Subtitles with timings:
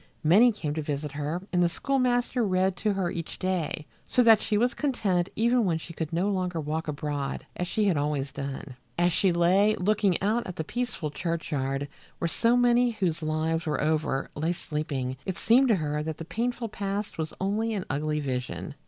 [0.23, 4.41] Many came to visit her and the schoolmaster read to her each day, so that
[4.41, 8.31] she was content even when she could no longer walk abroad as she had always
[8.31, 8.75] done.
[8.97, 11.87] As she lay looking out at the peaceful churchyard,
[12.17, 16.25] where so many whose lives were over lay sleeping, it seemed to her that the
[16.25, 18.73] painful past was only an ugly vision.